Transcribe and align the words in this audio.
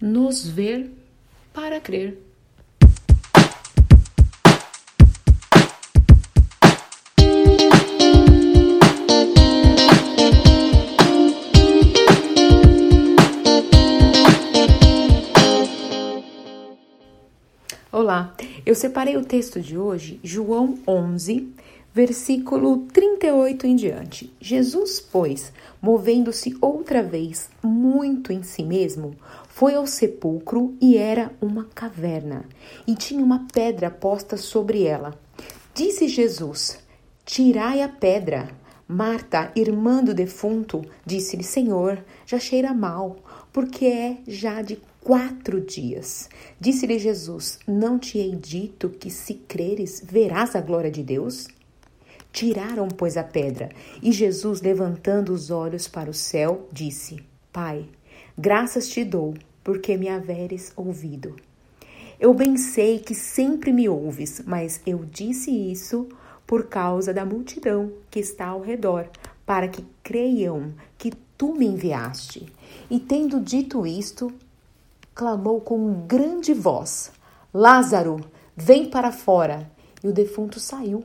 nos 0.00 0.46
ver 0.46 0.90
para 1.52 1.80
crer. 1.80 2.18
Olá, 17.90 18.34
eu 18.66 18.74
separei 18.74 19.16
o 19.16 19.24
texto 19.24 19.60
de 19.60 19.78
hoje, 19.78 20.18
João 20.22 20.78
11, 20.86 21.54
versículo 21.94 22.78
38 22.92 23.68
em 23.68 23.76
diante. 23.76 24.34
Jesus, 24.40 24.98
pois, 25.00 25.52
movendo-se 25.80 26.56
outra 26.60 27.04
vez 27.04 27.48
muito 27.62 28.32
em 28.32 28.42
si 28.42 28.64
mesmo, 28.64 29.14
foi 29.48 29.76
ao 29.76 29.86
sepulcro 29.86 30.74
e 30.80 30.96
era 30.96 31.30
uma 31.40 31.66
caverna, 31.72 32.46
e 32.84 32.96
tinha 32.96 33.22
uma 33.22 33.46
pedra 33.52 33.92
posta 33.92 34.36
sobre 34.36 34.82
ela. 34.82 35.16
Disse 35.72 36.08
Jesus: 36.08 36.78
Tirai 37.24 37.80
a 37.80 37.88
pedra. 37.88 38.48
Marta, 38.86 39.50
irmã 39.56 40.02
do 40.02 40.12
defunto, 40.12 40.84
disse-lhe: 41.06 41.44
Senhor, 41.44 42.04
já 42.26 42.40
cheira 42.40 42.74
mal, 42.74 43.16
porque 43.52 43.86
é 43.86 44.18
já 44.26 44.60
de 44.62 44.78
quatro 45.00 45.60
dias. 45.60 46.28
Disse-lhe 46.60 46.98
Jesus: 46.98 47.60
Não 47.68 48.00
te 48.00 48.18
hei 48.18 48.34
dito 48.34 48.90
que, 48.90 49.10
se 49.10 49.34
creres, 49.34 50.02
verás 50.04 50.56
a 50.56 50.60
glória 50.60 50.90
de 50.90 51.02
Deus? 51.02 51.46
Tiraram, 52.34 52.88
pois, 52.88 53.16
a 53.16 53.22
pedra, 53.22 53.68
e 54.02 54.10
Jesus, 54.10 54.60
levantando 54.60 55.32
os 55.32 55.52
olhos 55.52 55.86
para 55.86 56.10
o 56.10 56.12
céu, 56.12 56.68
disse: 56.72 57.24
Pai, 57.52 57.88
graças 58.36 58.88
te 58.88 59.04
dou, 59.04 59.34
porque 59.62 59.96
me 59.96 60.08
haveres 60.08 60.72
ouvido. 60.74 61.36
Eu 62.18 62.34
bem 62.34 62.56
sei 62.56 62.98
que 62.98 63.14
sempre 63.14 63.72
me 63.72 63.88
ouves, 63.88 64.42
mas 64.44 64.80
eu 64.84 65.04
disse 65.04 65.52
isso 65.52 66.08
por 66.44 66.66
causa 66.66 67.14
da 67.14 67.24
multidão 67.24 67.92
que 68.10 68.18
está 68.18 68.48
ao 68.48 68.60
redor, 68.60 69.08
para 69.46 69.68
que 69.68 69.86
creiam 70.02 70.74
que 70.98 71.12
tu 71.38 71.54
me 71.54 71.66
enviaste. 71.66 72.52
E 72.90 72.98
tendo 72.98 73.38
dito 73.38 73.86
isto, 73.86 74.32
clamou 75.14 75.60
com 75.60 76.04
grande 76.04 76.52
voz: 76.52 77.12
Lázaro, 77.54 78.16
vem 78.56 78.90
para 78.90 79.12
fora! 79.12 79.70
E 80.02 80.08
o 80.08 80.12
defunto 80.12 80.58
saiu, 80.58 81.04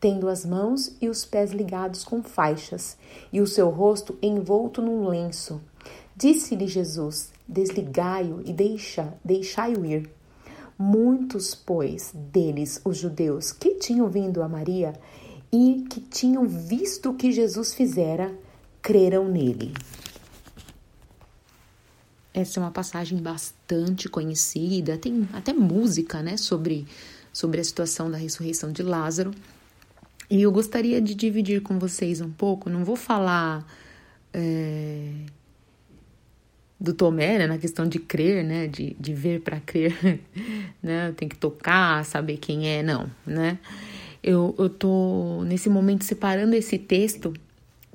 tendo 0.00 0.28
as 0.28 0.44
mãos 0.44 0.94
e 1.00 1.08
os 1.08 1.24
pés 1.24 1.52
ligados 1.52 2.04
com 2.04 2.22
faixas, 2.22 2.96
e 3.32 3.40
o 3.40 3.46
seu 3.46 3.70
rosto 3.70 4.16
envolto 4.22 4.82
num 4.82 5.08
lenço. 5.08 5.60
Disse-lhe 6.16 6.66
Jesus: 6.66 7.32
Desligai-o 7.46 8.42
e 8.44 8.52
deixa, 8.52 9.14
deixai-o 9.24 9.84
ir. 9.84 10.10
Muitos, 10.78 11.54
pois, 11.54 12.12
deles, 12.14 12.80
os 12.84 12.98
judeus, 12.98 13.52
que 13.52 13.76
tinham 13.76 14.08
vindo 14.08 14.42
a 14.42 14.48
Maria 14.48 14.92
e 15.52 15.84
que 15.88 16.00
tinham 16.00 16.46
visto 16.46 17.10
o 17.10 17.14
que 17.14 17.32
Jesus 17.32 17.72
fizera, 17.72 18.36
creram 18.82 19.28
nele. 19.28 19.72
Essa 22.34 22.60
é 22.60 22.62
uma 22.62 22.70
passagem 22.70 23.16
bastante 23.16 24.10
conhecida, 24.10 24.98
tem 24.98 25.26
até 25.32 25.54
música, 25.54 26.22
né, 26.22 26.36
sobre, 26.36 26.86
sobre 27.32 27.62
a 27.62 27.64
situação 27.64 28.10
da 28.10 28.18
ressurreição 28.18 28.70
de 28.70 28.82
Lázaro. 28.82 29.30
E 30.28 30.42
eu 30.42 30.50
gostaria 30.50 31.00
de 31.00 31.14
dividir 31.14 31.62
com 31.62 31.78
vocês 31.78 32.20
um 32.20 32.30
pouco, 32.30 32.68
não 32.68 32.84
vou 32.84 32.96
falar 32.96 33.66
é, 34.32 35.08
do 36.80 36.92
Tomé, 36.92 37.38
né, 37.38 37.46
na 37.46 37.58
questão 37.58 37.86
de 37.86 37.98
crer, 37.98 38.44
né, 38.44 38.66
de, 38.66 38.96
de 38.98 39.14
ver 39.14 39.40
para 39.40 39.60
crer, 39.60 40.20
né, 40.82 41.12
tem 41.16 41.28
que 41.28 41.36
tocar, 41.36 42.04
saber 42.04 42.38
quem 42.38 42.68
é, 42.68 42.82
não, 42.82 43.10
né. 43.24 43.58
Eu, 44.22 44.54
eu 44.58 44.68
tô 44.68 45.44
nesse 45.44 45.68
momento 45.68 46.04
separando 46.04 46.56
esse 46.56 46.76
texto 46.76 47.32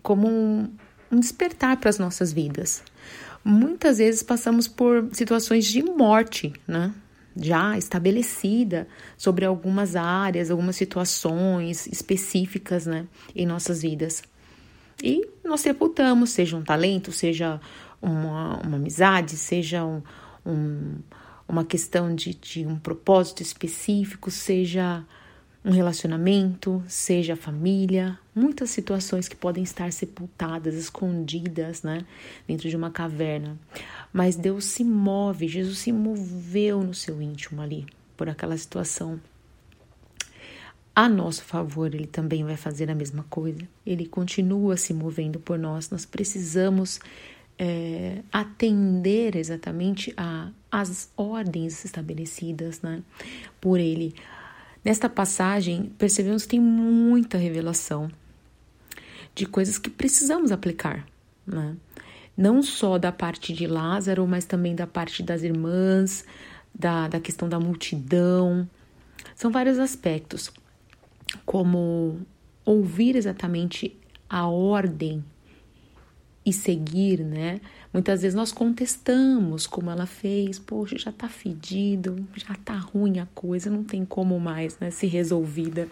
como 0.01 0.27
um, 0.27 0.69
um 1.11 1.19
despertar 1.19 1.77
para 1.77 1.89
as 1.89 1.99
nossas 1.99 2.31
vidas 2.31 2.83
muitas 3.43 3.97
vezes 3.97 4.23
passamos 4.23 4.67
por 4.67 5.09
situações 5.13 5.65
de 5.65 5.83
morte, 5.83 6.53
né? 6.67 6.93
Já 7.35 7.77
estabelecida 7.77 8.87
sobre 9.17 9.45
algumas 9.45 9.95
áreas, 9.95 10.51
algumas 10.51 10.75
situações 10.75 11.87
específicas, 11.87 12.85
né, 12.85 13.07
em 13.35 13.45
nossas 13.45 13.81
vidas. 13.81 14.23
E 15.03 15.27
nós 15.43 15.61
sepultamos, 15.61 16.31
seja 16.31 16.57
um 16.57 16.63
talento, 16.63 17.11
seja 17.11 17.59
uma, 18.01 18.57
uma 18.61 18.77
amizade, 18.77 19.37
seja 19.37 19.83
um, 19.83 20.01
um, 20.45 20.99
uma 21.47 21.63
questão 21.63 22.13
de, 22.13 22.33
de 22.33 22.65
um 22.65 22.77
propósito 22.77 23.41
específico, 23.41 24.29
seja 24.29 25.05
um 25.63 25.71
relacionamento, 25.71 26.83
seja 26.87 27.33
a 27.33 27.37
família, 27.37 28.17
muitas 28.33 28.71
situações 28.71 29.27
que 29.27 29.35
podem 29.35 29.63
estar 29.63 29.91
sepultadas, 29.93 30.73
escondidas, 30.73 31.83
né, 31.83 32.03
dentro 32.47 32.67
de 32.67 32.75
uma 32.75 32.89
caverna. 32.89 33.57
Mas 34.11 34.35
Deus 34.35 34.65
se 34.65 34.83
move, 34.83 35.47
Jesus 35.47 35.77
se 35.77 35.91
moveu 35.91 36.83
no 36.83 36.93
seu 36.93 37.21
íntimo 37.21 37.61
ali, 37.61 37.85
por 38.17 38.27
aquela 38.27 38.57
situação. 38.57 39.19
A 40.95 41.07
nosso 41.07 41.43
favor, 41.43 41.93
ele 41.93 42.07
também 42.07 42.43
vai 42.43 42.57
fazer 42.57 42.89
a 42.91 42.95
mesma 42.95 43.23
coisa. 43.29 43.61
Ele 43.85 44.05
continua 44.05 44.75
se 44.75 44.93
movendo 44.93 45.39
por 45.39 45.57
nós. 45.57 45.89
Nós 45.89 46.05
precisamos 46.05 46.99
é, 47.57 48.23
atender 48.29 49.37
exatamente 49.37 50.13
às 50.69 51.09
ordens 51.15 51.85
estabelecidas 51.85 52.81
né, 52.81 53.01
por 53.61 53.79
ele. 53.79 54.13
Nesta 54.83 55.07
passagem, 55.07 55.91
percebemos 55.97 56.43
que 56.43 56.49
tem 56.49 56.59
muita 56.59 57.37
revelação 57.37 58.09
de 59.35 59.45
coisas 59.45 59.77
que 59.77 59.89
precisamos 59.89 60.51
aplicar, 60.51 61.05
né? 61.45 61.75
Não 62.35 62.63
só 62.63 62.97
da 62.97 63.11
parte 63.11 63.53
de 63.53 63.67
Lázaro, 63.67 64.25
mas 64.25 64.45
também 64.45 64.73
da 64.73 64.87
parte 64.87 65.21
das 65.21 65.43
irmãs, 65.43 66.25
da, 66.73 67.07
da 67.07 67.19
questão 67.19 67.47
da 67.47 67.59
multidão. 67.59 68.67
São 69.35 69.51
vários 69.51 69.77
aspectos, 69.77 70.51
como 71.45 72.19
ouvir 72.65 73.15
exatamente 73.15 73.95
a 74.29 74.47
ordem 74.47 75.23
e 76.45 76.51
seguir, 76.51 77.23
né? 77.23 77.61
Muitas 77.93 78.21
vezes 78.21 78.35
nós 78.35 78.51
contestamos 78.51 79.67
como 79.67 79.91
ela 79.91 80.05
fez, 80.05 80.57
poxa, 80.57 80.97
já 80.97 81.11
tá 81.11 81.29
fedido, 81.29 82.27
já 82.35 82.55
tá 82.55 82.75
ruim 82.77 83.19
a 83.19 83.27
coisa, 83.35 83.69
não 83.69 83.83
tem 83.83 84.03
como 84.05 84.39
mais, 84.39 84.77
né, 84.79 84.89
ser 84.91 85.07
resolvida, 85.07 85.87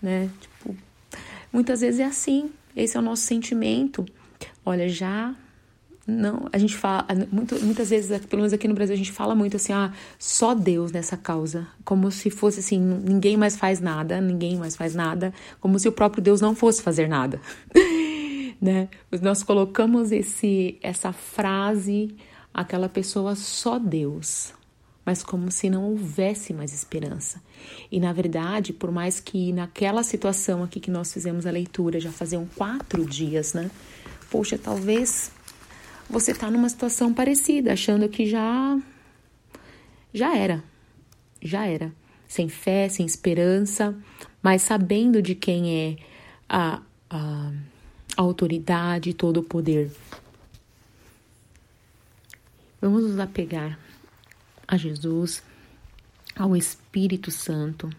né? 0.00 0.30
Tipo, 0.40 0.76
muitas 1.52 1.80
vezes 1.80 2.00
é 2.00 2.04
assim, 2.04 2.50
esse 2.76 2.96
é 2.96 3.00
o 3.00 3.02
nosso 3.02 3.22
sentimento. 3.22 4.06
Olha, 4.64 4.88
já 4.88 5.34
não, 6.10 6.48
a 6.52 6.58
gente 6.58 6.76
fala, 6.76 7.06
muito, 7.30 7.54
muitas 7.64 7.90
vezes, 7.90 8.24
pelo 8.26 8.40
menos 8.40 8.52
aqui 8.52 8.66
no 8.66 8.74
Brasil, 8.74 8.94
a 8.94 8.98
gente 8.98 9.12
fala 9.12 9.34
muito 9.34 9.56
assim, 9.56 9.72
ah, 9.72 9.92
só 10.18 10.54
Deus 10.54 10.90
nessa 10.90 11.16
causa. 11.16 11.66
Como 11.84 12.10
se 12.10 12.30
fosse 12.30 12.60
assim, 12.60 12.80
ninguém 12.80 13.36
mais 13.36 13.56
faz 13.56 13.80
nada, 13.80 14.20
ninguém 14.20 14.56
mais 14.56 14.76
faz 14.76 14.94
nada, 14.94 15.32
como 15.60 15.78
se 15.78 15.88
o 15.88 15.92
próprio 15.92 16.22
Deus 16.22 16.40
não 16.40 16.54
fosse 16.54 16.82
fazer 16.82 17.08
nada. 17.08 17.40
né? 18.60 18.88
Nós 19.22 19.42
colocamos 19.42 20.12
esse 20.12 20.78
essa 20.82 21.12
frase, 21.12 22.14
aquela 22.52 22.88
pessoa 22.88 23.34
só 23.34 23.78
Deus, 23.78 24.52
mas 25.04 25.22
como 25.22 25.50
se 25.50 25.70
não 25.70 25.84
houvesse 25.84 26.52
mais 26.52 26.74
esperança. 26.74 27.42
E 27.90 27.98
na 27.98 28.12
verdade, 28.12 28.72
por 28.72 28.90
mais 28.90 29.18
que 29.18 29.52
naquela 29.52 30.02
situação 30.02 30.62
aqui 30.62 30.78
que 30.78 30.90
nós 30.90 31.12
fizemos 31.12 31.46
a 31.46 31.50
leitura 31.50 31.98
já 31.98 32.12
faziam 32.12 32.46
quatro 32.54 33.04
dias, 33.06 33.54
né? 33.54 33.70
Poxa, 34.30 34.58
talvez 34.58 35.32
você 36.08 36.32
está 36.32 36.50
numa 36.50 36.68
situação 36.68 37.14
parecida, 37.14 37.72
achando 37.72 38.08
que 38.08 38.26
já 38.26 38.78
já 40.12 40.36
era, 40.36 40.62
já 41.40 41.66
era, 41.66 41.92
sem 42.26 42.48
fé, 42.48 42.88
sem 42.88 43.06
esperança, 43.06 43.96
mas 44.42 44.62
sabendo 44.62 45.22
de 45.22 45.34
quem 45.34 45.74
é 45.74 45.96
a 46.48 46.82
a 47.12 47.50
autoridade 48.16 49.14
todo 49.14 49.40
o 49.40 49.42
poder. 49.42 49.90
Vamos 52.80 53.04
nos 53.04 53.18
apegar 53.18 53.78
a 54.66 54.76
Jesus, 54.76 55.42
ao 56.34 56.56
Espírito 56.56 57.30
Santo. 57.30 57.90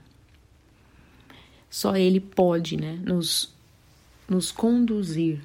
Só 1.69 1.95
Ele 1.95 2.19
pode 2.19 2.77
né, 2.77 2.99
nos, 3.03 3.53
nos 4.27 4.51
conduzir 4.51 5.41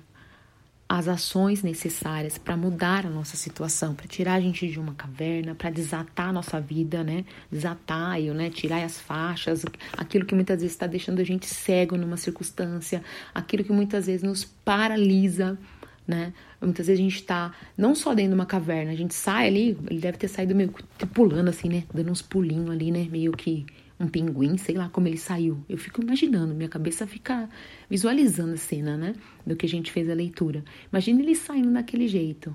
as 0.88 1.08
ações 1.08 1.62
necessárias 1.62 2.38
para 2.38 2.56
mudar 2.56 3.06
a 3.06 3.10
nossa 3.10 3.36
situação, 3.36 3.94
para 3.94 4.06
tirar 4.06 4.34
a 4.34 4.40
gente 4.40 4.68
de 4.68 4.78
uma 4.78 4.94
caverna, 4.94 5.54
para 5.54 5.68
desatar 5.68 6.28
a 6.28 6.32
nossa 6.32 6.60
vida, 6.60 7.02
né? 7.02 7.24
Desatar, 7.50 8.20
né? 8.20 8.50
Tirar 8.50 8.84
as 8.84 9.00
faixas, 9.00 9.64
aquilo 9.96 10.24
que 10.24 10.34
muitas 10.34 10.60
vezes 10.60 10.72
está 10.72 10.86
deixando 10.86 11.20
a 11.20 11.24
gente 11.24 11.46
cego 11.46 11.96
numa 11.96 12.16
circunstância, 12.16 13.02
aquilo 13.34 13.64
que 13.64 13.72
muitas 13.72 14.06
vezes 14.06 14.22
nos 14.22 14.44
paralisa 14.44 15.58
né? 16.06 16.32
Muitas 16.60 16.86
vezes 16.86 17.00
a 17.00 17.02
gente 17.02 17.22
tá 17.24 17.52
não 17.76 17.94
só 17.94 18.14
dentro 18.14 18.30
de 18.30 18.34
uma 18.36 18.46
caverna, 18.46 18.92
a 18.92 18.94
gente 18.94 19.14
sai 19.14 19.48
ali, 19.48 19.78
ele 19.90 19.98
deve 19.98 20.16
ter 20.16 20.28
saído 20.28 20.54
meio 20.54 20.72
pulando 21.12 21.48
assim, 21.48 21.68
né? 21.68 21.84
Dando 21.92 22.12
uns 22.12 22.22
pulinhos 22.22 22.70
ali, 22.70 22.90
né? 22.90 23.08
Meio 23.10 23.32
que 23.32 23.66
um 23.98 24.08
pinguim, 24.08 24.56
sei 24.56 24.74
lá 24.74 24.88
como 24.88 25.08
ele 25.08 25.16
saiu. 25.16 25.64
Eu 25.68 25.78
fico 25.78 26.02
imaginando, 26.02 26.54
minha 26.54 26.68
cabeça 26.68 27.06
fica 27.06 27.48
visualizando 27.88 28.54
a 28.54 28.58
cena, 28.58 28.96
né? 28.96 29.14
Do 29.46 29.56
que 29.56 29.66
a 29.66 29.68
gente 29.68 29.90
fez 29.90 30.08
a 30.10 30.14
leitura. 30.14 30.64
Imagina 30.92 31.22
ele 31.22 31.34
saindo 31.34 31.72
daquele 31.72 32.06
jeito, 32.06 32.54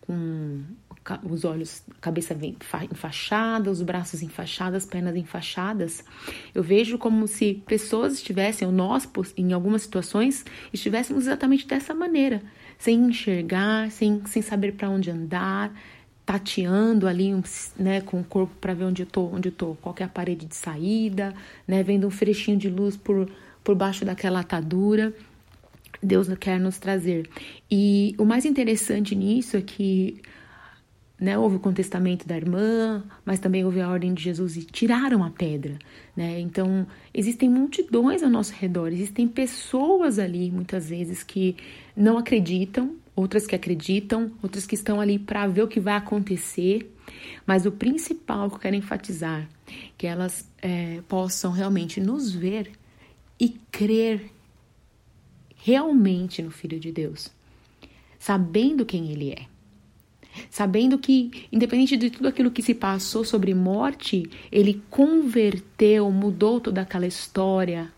com 0.00 0.62
os 1.24 1.44
olhos, 1.44 1.82
cabeça 2.00 2.36
enfaixada, 2.90 3.70
os 3.70 3.82
braços 3.82 4.22
enfaixados, 4.22 4.84
as 4.84 4.86
pernas 4.86 5.16
enfaixadas. 5.16 6.04
Eu 6.54 6.62
vejo 6.62 6.98
como 6.98 7.26
se 7.26 7.62
pessoas 7.66 8.14
estivessem, 8.14 8.66
ou 8.66 8.72
nós, 8.72 9.08
em 9.36 9.52
algumas 9.52 9.82
situações, 9.82 10.44
estivéssemos 10.72 11.24
exatamente 11.26 11.66
dessa 11.66 11.94
maneira, 11.94 12.42
sem 12.78 13.06
enxergar, 13.06 13.90
sem, 13.90 14.24
sem 14.26 14.42
saber 14.42 14.72
para 14.72 14.90
onde 14.90 15.10
andar, 15.10 15.72
tateando 16.28 17.08
ali, 17.08 17.32
né, 17.78 18.02
com 18.02 18.20
o 18.20 18.24
corpo 18.24 18.54
para 18.60 18.74
ver 18.74 18.84
onde 18.84 19.00
eu 19.00 19.06
tô, 19.06 19.22
onde 19.28 19.48
eu 19.48 19.52
tô, 19.52 19.74
qual 19.76 19.94
é 19.98 20.04
a 20.04 20.08
parede 20.08 20.44
de 20.44 20.54
saída, 20.54 21.34
né, 21.66 21.82
vendo 21.82 22.06
um 22.06 22.10
frechinho 22.10 22.58
de 22.58 22.68
luz 22.68 22.98
por, 22.98 23.30
por 23.64 23.74
baixo 23.74 24.04
daquela 24.04 24.40
atadura. 24.40 25.10
Deus 26.02 26.28
quer 26.38 26.60
nos 26.60 26.76
trazer. 26.76 27.30
E 27.70 28.14
o 28.18 28.26
mais 28.26 28.44
interessante 28.44 29.16
nisso 29.16 29.56
é 29.56 29.62
que 29.62 30.20
né, 31.18 31.38
houve 31.38 31.56
o 31.56 31.60
contestamento 31.60 32.28
da 32.28 32.36
irmã, 32.36 33.02
mas 33.24 33.40
também 33.40 33.64
houve 33.64 33.80
a 33.80 33.88
ordem 33.88 34.12
de 34.12 34.22
Jesus 34.22 34.58
e 34.58 34.64
tiraram 34.64 35.24
a 35.24 35.30
pedra. 35.30 35.78
Né? 36.14 36.40
Então, 36.40 36.86
existem 37.14 37.48
multidões 37.48 38.22
ao 38.22 38.28
nosso 38.28 38.52
redor, 38.52 38.88
existem 38.88 39.26
pessoas 39.26 40.18
ali, 40.18 40.50
muitas 40.50 40.90
vezes, 40.90 41.22
que 41.22 41.56
não 41.96 42.18
acreditam, 42.18 42.96
outras 43.18 43.48
que 43.48 43.54
acreditam, 43.56 44.30
outras 44.40 44.64
que 44.64 44.76
estão 44.76 45.00
ali 45.00 45.18
para 45.18 45.46
ver 45.48 45.62
o 45.62 45.68
que 45.68 45.80
vai 45.80 45.94
acontecer. 45.96 46.94
Mas 47.44 47.66
o 47.66 47.72
principal 47.72 48.48
que 48.48 48.56
eu 48.56 48.60
quero 48.60 48.76
enfatizar, 48.76 49.48
que 49.96 50.06
elas 50.06 50.48
é, 50.62 51.02
possam 51.08 51.50
realmente 51.50 52.00
nos 52.00 52.32
ver 52.32 52.70
e 53.40 53.48
crer 53.72 54.30
realmente 55.56 56.42
no 56.42 56.50
Filho 56.50 56.78
de 56.78 56.92
Deus, 56.92 57.28
sabendo 58.18 58.86
quem 58.86 59.10
Ele 59.10 59.32
é 59.32 59.46
sabendo 60.50 60.98
que, 60.98 61.48
independente 61.50 61.96
de 61.96 62.10
tudo 62.10 62.28
aquilo 62.28 62.52
que 62.52 62.62
se 62.62 62.72
passou 62.72 63.24
sobre 63.24 63.52
morte, 63.54 64.30
ele 64.52 64.80
converteu, 64.88 66.12
mudou 66.12 66.60
toda 66.60 66.82
aquela 66.82 67.08
história 67.08 67.92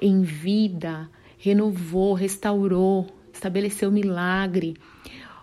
em 0.00 0.22
vida, 0.22 1.10
renovou, 1.36 2.14
restaurou, 2.14 3.06
estabeleceu 3.42 3.90
milagre. 3.90 4.76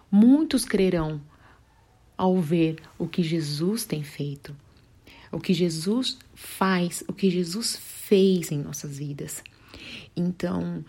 Muitos 0.10 0.64
crerão 0.64 1.22
ao 2.18 2.40
ver 2.40 2.78
o 2.98 3.08
que 3.08 3.22
Jesus 3.22 3.86
tem 3.86 4.04
feito, 4.04 4.56
o 5.32 5.40
que 5.40 5.54
Jesus 5.54 6.18
faz, 6.34 7.04
o 7.08 7.14
que 7.14 7.30
Jesus 7.30 7.76
fez 7.78 8.52
em 8.52 8.60
nossas 8.60 8.98
vidas. 8.98 9.44
Então, 10.16 10.84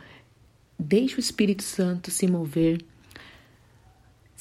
deixe 0.79 1.17
o 1.17 1.21
Espírito 1.21 1.63
Santo 1.63 2.11
se 2.11 2.27
mover 2.27 2.85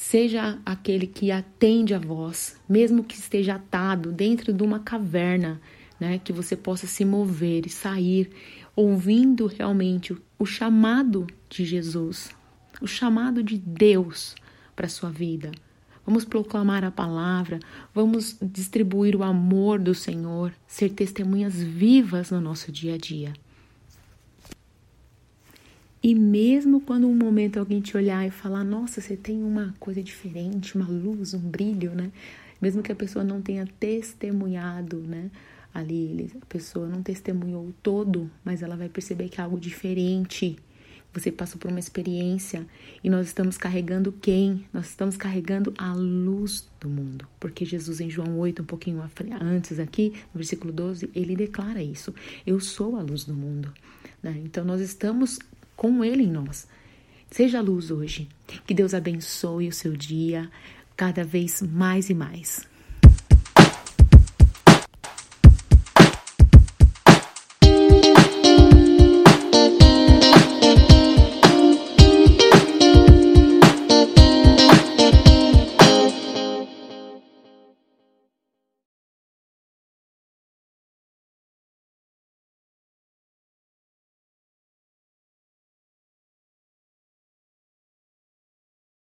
Seja 0.01 0.57
aquele 0.65 1.06
que 1.06 1.30
atende 1.30 1.94
a 1.94 2.00
voz, 2.00 2.56
mesmo 2.69 3.04
que 3.04 3.15
esteja 3.15 3.56
atado 3.56 4.13
dentro 4.13 4.54
de 4.54 4.63
uma 4.63 4.80
caverna, 4.80 5.60
né, 6.00 6.22
que 6.24 6.31
você 6.31 6.56
possa 6.56 6.88
se 6.88 7.04
mover 7.04 7.65
e 7.65 7.69
sair 7.69 8.30
ouvindo 8.74 9.45
realmente 9.45 10.15
o 10.39 10.45
chamado 10.45 11.27
de 11.50 11.65
Jesus, 11.65 12.30
o 12.81 12.88
chamado 12.88 13.44
de 13.44 13.58
Deus 13.58 14.36
para 14.76 14.86
a 14.86 14.90
sua 14.90 15.10
vida. 15.10 15.52
Vamos 16.06 16.26
proclamar 16.26 16.84
a 16.84 16.90
palavra, 16.90 17.60
vamos 17.94 18.38
distribuir 18.42 19.16
o 19.16 19.24
amor 19.24 19.78
do 19.78 19.94
Senhor, 19.94 20.54
ser 20.66 20.90
testemunhas 20.90 21.62
vivas 21.62 22.31
no 22.31 22.42
nosso 22.42 22.72
dia 22.72 22.96
a 22.96 22.98
dia. 22.98 23.34
E 26.02 26.16
mesmo 26.16 26.80
quando 26.80 27.08
um 27.08 27.16
momento 27.16 27.60
alguém 27.60 27.81
te 27.81 27.96
olhar 27.98 28.26
e 28.26 28.31
falar, 28.31 28.64
nossa, 28.64 29.02
você 29.02 29.18
tem 29.18 29.44
uma 29.44 29.75
coisa 29.80 30.02
diferente, 30.02 30.75
uma 30.75 30.88
luz, 30.88 31.34
um 31.34 31.40
brilho, 31.40 31.92
né? 31.94 32.12
Mesmo 32.62 32.82
que 32.82 32.92
a 32.92 32.96
pessoa 32.96 33.24
não 33.24 33.42
tenha 33.42 33.68
testemunhado, 33.80 34.98
né? 34.98 35.30
Ali, 35.74 36.32
a 36.42 36.46
pessoa 36.46 36.88
não 36.88 37.04
testemunhou 37.04 37.72
todo, 37.84 38.32
mas 38.44 38.64
ela 38.64 38.75
vai 38.75 38.90
perceber 38.90 39.30
que 39.30 39.40
é 39.40 39.44
algo 39.44 39.60
diferente. 39.60 40.58
Você 41.14 41.32
passou 41.32 41.60
por 41.60 41.72
uma 41.72 41.80
experiência 41.80 42.68
e 43.04 43.10
nós 43.10 43.28
estamos 43.28 43.58
carregando 43.58 44.12
quem? 44.12 44.66
Nós 44.72 44.90
estamos 44.90 45.18
carregando 45.18 45.74
a 45.78 45.92
luz 45.94 46.70
do 46.80 46.88
mundo. 46.88 47.28
Porque 47.40 47.66
Jesus, 47.66 48.00
em 48.00 48.10
João 48.10 48.38
8, 48.38 48.62
um 48.62 48.66
pouquinho 48.66 49.04
antes 49.42 49.80
aqui, 49.80 50.14
no 50.34 50.38
versículo 50.38 50.72
12, 50.72 51.10
ele 51.16 51.36
declara 51.36 51.82
isso: 51.82 52.14
Eu 52.46 52.60
sou 52.60 52.96
a 52.96 53.02
luz 53.02 53.26
do 53.26 53.34
mundo. 53.34 53.74
Né? 54.22 54.40
Então, 54.44 54.64
nós 54.64 54.82
estamos 54.82 55.40
com 55.76 56.04
Ele 56.04 56.24
em 56.24 56.32
nós. 56.32 56.68
Seja 57.32 57.62
luz 57.62 57.90
hoje. 57.90 58.28
Que 58.68 58.74
Deus 58.74 58.94
abençoe 58.94 59.68
o 59.68 59.74
seu 59.74 59.94
dia 59.94 60.50
cada 60.96 61.24
vez 61.24 61.62
mais 61.62 62.10
e 62.10 62.14
mais. 62.14 62.68